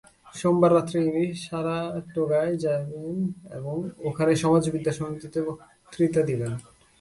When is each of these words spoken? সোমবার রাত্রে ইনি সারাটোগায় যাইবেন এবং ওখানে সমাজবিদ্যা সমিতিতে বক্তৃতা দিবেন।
সোমবার 0.33 0.71
রাত্রে 0.75 0.97
ইনি 1.07 1.25
সারাটোগায় 1.45 2.53
যাইবেন 2.63 3.17
এবং 3.57 3.75
ওখানে 4.09 4.31
সমাজবিদ্যা 4.35 4.93
সমিতিতে 4.99 5.39
বক্তৃতা 5.47 6.21
দিবেন। 6.29 6.51